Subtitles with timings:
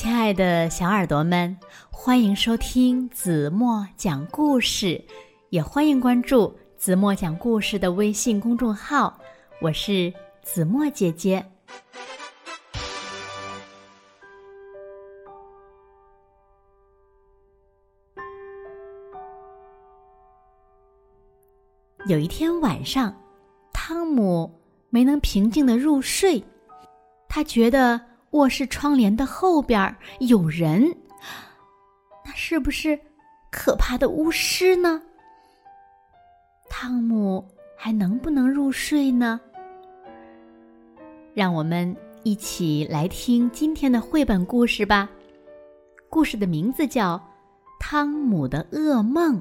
[0.00, 1.58] 亲爱的小耳朵们，
[1.90, 5.04] 欢迎收听子墨讲故事，
[5.50, 9.18] 也欢迎关注子墨讲故事的微信公众号。
[9.60, 11.44] 我是子墨姐姐。
[22.06, 23.20] 有一天晚上，
[23.72, 24.60] 汤姆
[24.90, 26.44] 没能平静的入睡，
[27.28, 28.07] 他觉得。
[28.30, 30.84] 卧室窗帘的后边有人，
[32.24, 32.98] 那是不是
[33.50, 35.02] 可怕的巫师呢？
[36.68, 37.44] 汤姆
[37.76, 39.40] 还能不能入睡呢？
[41.34, 45.08] 让我们一起来听今天的绘本故事吧。
[46.10, 47.16] 故事的名字叫
[47.78, 49.36] 《汤姆的噩梦》。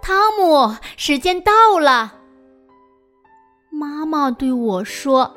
[0.00, 2.19] 汤姆，时间到了。
[4.00, 5.30] 妈妈对我说：“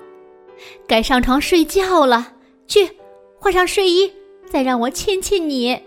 [0.87, 2.31] 该上床睡觉了，
[2.65, 2.89] 去
[3.37, 4.09] 换上睡衣，
[4.49, 5.77] 再让我亲亲你。”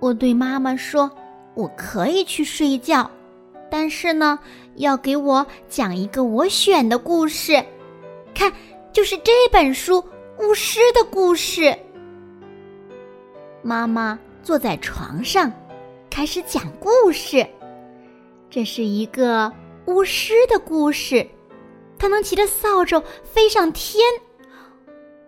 [0.00, 1.08] 我对妈妈说
[1.54, 3.08] ：“我可以去睡觉，
[3.70, 4.36] 但是呢，
[4.74, 7.64] 要给我讲一个我选的故事，
[8.34, 8.52] 看，
[8.92, 10.02] 就是这本书
[10.40, 11.62] 《巫师的故事》。”
[13.62, 15.52] 妈妈坐在床上，
[16.10, 17.46] 开始讲故事。
[18.50, 19.52] 这是一个。
[19.88, 21.26] 巫师的故事，
[21.98, 24.04] 他能骑着扫帚飞上天，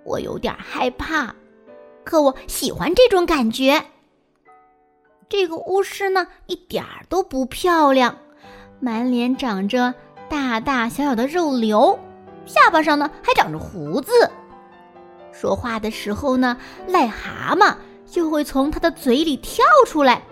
[0.04, 1.34] 我有点害怕，
[2.04, 3.82] 可我喜欢这种感觉。
[5.30, 8.14] 这个巫师呢，一点儿都不漂亮，
[8.80, 9.94] 满脸长着
[10.28, 11.98] 大大小小的肉瘤，
[12.44, 14.12] 下巴上呢还长着胡子，
[15.32, 16.54] 说话的时候呢，
[16.86, 20.22] 癞蛤蟆就会从他的嘴里跳出来。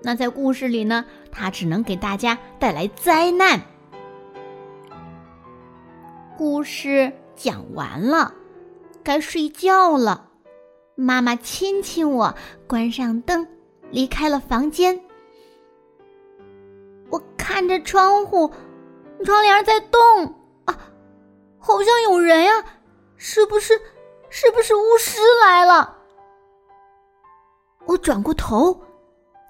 [0.00, 1.04] 那在故事里呢？
[1.36, 3.60] 他只能给大家带来灾难。
[6.36, 8.32] 故事讲完了，
[9.04, 10.30] 该睡觉了。
[10.94, 12.34] 妈妈亲亲我，
[12.66, 13.46] 关上灯，
[13.90, 14.98] 离开了房间。
[17.10, 18.50] 我看着窗户，
[19.22, 20.00] 窗帘在动
[20.64, 20.78] 啊，
[21.58, 22.64] 好像有人呀！
[23.16, 23.78] 是不是？
[24.30, 25.98] 是不是巫师来了？
[27.84, 28.85] 我转过头。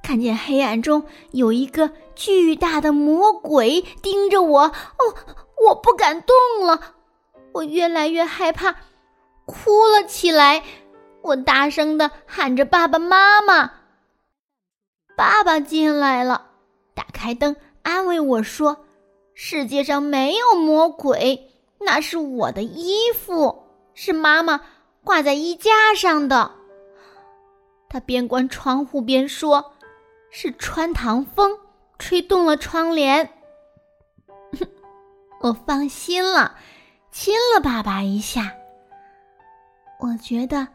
[0.06, 4.72] 看见黑暗中有一个巨大的魔鬼盯着我，哦，
[5.67, 6.94] 我不敢动了，
[7.53, 8.77] 我越来越害怕，
[9.47, 10.62] 哭了起来。
[11.22, 13.72] 我大声的喊着：“爸爸妈妈！”
[15.19, 16.50] 爸爸进来了，
[16.95, 18.87] 打开灯，安慰我说
[19.34, 21.50] ：“世界上没有魔鬼，
[21.81, 24.61] 那是我的衣服，是妈妈
[25.03, 26.53] 挂在衣架上的。”
[27.91, 29.72] 他边关窗户边说。
[30.31, 31.59] 是穿堂风
[31.98, 33.28] 吹动了窗帘，
[35.41, 36.56] 我放心了，
[37.10, 38.53] 亲了爸爸一下。
[39.98, 40.66] 我觉得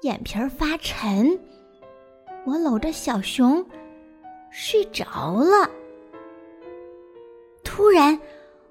[0.00, 1.38] 眼皮儿发沉，
[2.46, 3.64] 我搂着小熊
[4.50, 5.70] 睡着了。
[7.62, 8.18] 突然，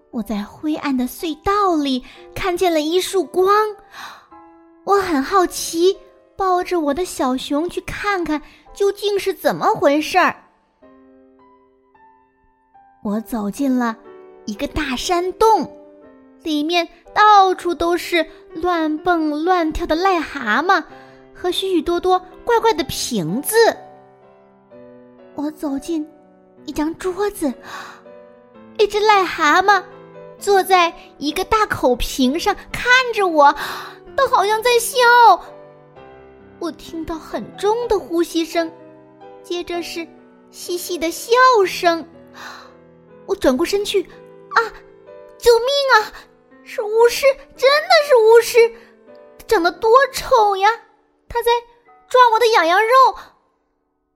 [0.10, 2.04] 我在灰暗的隧道里
[2.34, 3.54] 看见了一束光，
[4.84, 5.96] 我很好奇，
[6.38, 8.42] 抱着我的小熊去看看。
[8.74, 10.36] 究竟是怎么回事儿？
[13.04, 13.98] 我走进了
[14.46, 15.76] 一个大山洞，
[16.44, 20.84] 里面到处都是乱蹦乱跳的癞蛤蟆
[21.34, 23.56] 和许许多多怪怪的瓶子。
[25.34, 26.08] 我走进
[26.66, 27.52] 一张桌子，
[28.78, 29.82] 一只癞蛤蟆
[30.38, 33.52] 坐在一个大口瓶上看着我，
[34.16, 35.00] 它好像在笑。
[36.60, 38.72] 我听到很重的呼吸声，
[39.44, 40.08] 接着是
[40.50, 41.32] 细细的笑
[41.68, 42.04] 声。
[43.28, 44.60] 我转过身去，啊，
[45.38, 46.14] 救命啊！
[46.64, 47.26] 是巫师，
[47.56, 48.76] 真的是巫师！
[49.38, 50.68] 他长得多丑呀！
[51.30, 51.52] 他在
[52.10, 53.16] 抓我的痒痒肉，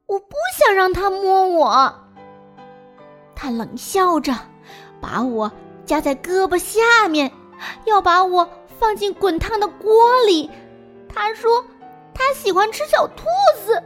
[0.07, 1.93] 我不想让他摸我。
[3.35, 4.33] 他冷笑着，
[4.99, 5.51] 把我
[5.85, 7.31] 夹在胳膊下面，
[7.85, 8.49] 要把我
[8.79, 10.49] 放进滚烫的锅里。
[11.07, 11.63] 他说。
[12.27, 13.25] 他喜欢吃小兔
[13.65, 13.83] 子，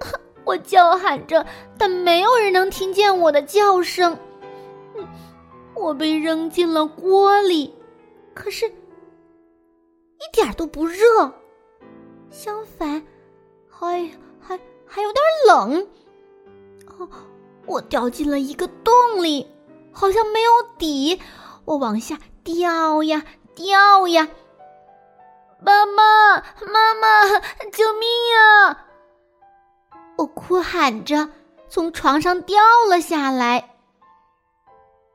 [0.44, 1.46] 我叫喊着，
[1.78, 4.18] 但没有人能听见我的叫声。
[5.74, 7.72] 我被扔进了锅里，
[8.34, 8.72] 可是，一
[10.32, 11.32] 点都不热，
[12.30, 13.02] 相反，
[13.68, 15.86] 还还还有点冷。
[16.98, 17.08] 哦，
[17.66, 19.46] 我掉进了一个洞里，
[19.92, 21.18] 好像没有底，
[21.64, 23.24] 我往下掉呀
[23.54, 24.28] 掉呀。
[25.62, 26.36] 妈妈，
[26.66, 27.38] 妈妈，
[27.72, 28.86] 救命呀！
[30.16, 31.28] 我哭喊着
[31.68, 32.56] 从床上掉
[32.88, 33.76] 了下来。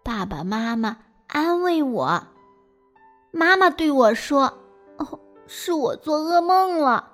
[0.03, 0.97] 爸爸妈妈
[1.27, 2.27] 安慰我。
[3.31, 4.59] 妈妈对我说
[4.97, 7.13] ：“哦，是我做噩梦了。”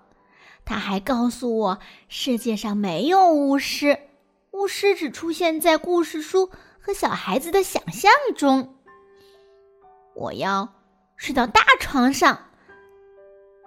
[0.65, 1.79] 他还告诉我，
[2.09, 3.97] 世界上没有巫师，
[4.51, 8.75] 巫师只出现在故事书和小孩子的想象中。
[10.15, 10.67] 我要
[11.15, 12.50] 睡到大床上。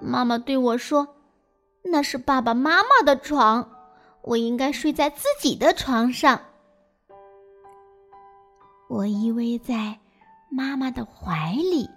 [0.05, 1.17] 妈妈对我说
[1.83, 3.71] ：“那是爸爸妈妈的床，
[4.23, 6.41] 我应该睡在自己的床上。”
[8.89, 9.99] 我依偎在
[10.51, 11.89] 妈妈的怀里，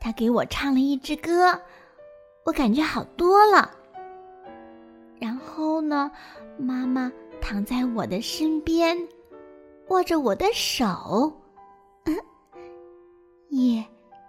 [0.00, 1.60] 她给我唱了一支歌，
[2.44, 3.70] 我感觉好多了。
[5.18, 6.10] 然后呢，
[6.56, 8.96] 妈妈躺在我的身边，
[9.88, 11.32] 握着我的手，
[13.50, 13.84] 夜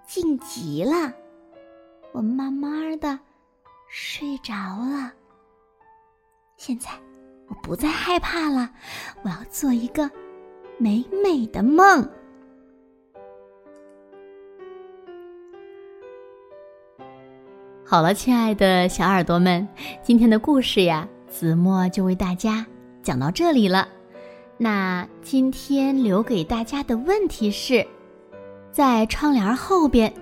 [0.05, 1.13] 静极了，
[2.13, 3.19] 我慢慢的
[3.89, 5.11] 睡着了。
[6.57, 6.91] 现在
[7.47, 8.69] 我不再害怕了，
[9.23, 10.09] 我要做一个
[10.77, 12.07] 美美的梦。
[17.83, 19.67] 好了，亲爱的小耳朵们，
[20.03, 22.63] 今天的故事呀，子墨就为大家
[23.01, 23.87] 讲到这里了。
[24.59, 27.85] 那今天留给大家的问题是，
[28.71, 30.13] 在窗帘后边，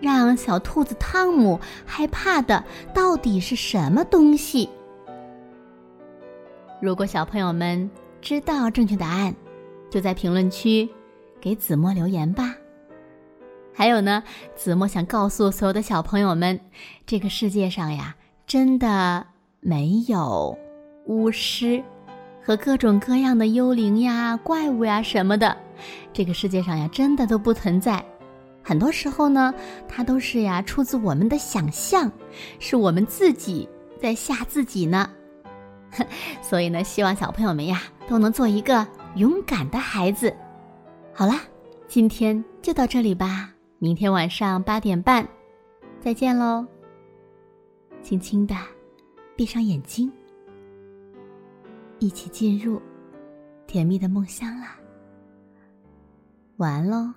[0.00, 2.64] 让小兔子汤姆害怕的
[2.94, 4.68] 到底是什么东西？
[6.80, 7.90] 如果小朋友们
[8.20, 9.34] 知道正确答案，
[9.90, 10.88] 就在评论区
[11.40, 12.54] 给子墨留言吧。
[13.74, 14.22] 还有呢，
[14.56, 16.60] 子墨想告诉所有的小朋友们，
[17.06, 18.14] 这个世界上呀，
[18.46, 19.26] 真的
[19.60, 20.56] 没有
[21.06, 21.82] 巫师
[22.42, 25.56] 和各种各样的幽灵呀、怪物呀什么的。
[26.12, 28.04] 这个世界上呀，真的都不存在。
[28.68, 29.54] 很多时候呢，
[29.88, 32.12] 它都是呀出自我们的想象，
[32.58, 33.66] 是我们自己
[33.98, 35.10] 在吓自己呢。
[36.42, 40.36] 所以呢，希望小朋友们呀都能做一个勇敢的孩子。
[41.14, 41.40] 好啦，
[41.86, 43.50] 今天就到这里吧。
[43.78, 45.26] 明天晚上八点半，
[45.98, 46.66] 再见喽！
[48.02, 48.54] 轻轻的
[49.34, 50.12] 闭上眼睛，
[52.00, 52.82] 一起进入
[53.66, 54.76] 甜蜜的梦乡啦！
[56.58, 57.14] 晚安喽！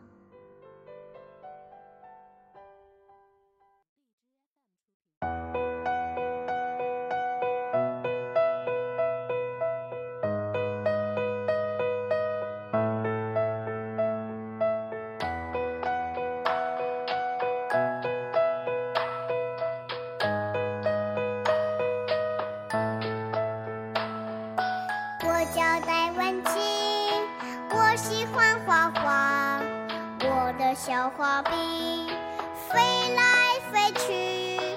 [30.84, 32.08] 小花瓶
[32.68, 32.80] 飞
[33.14, 33.22] 来
[33.72, 34.71] 飞去。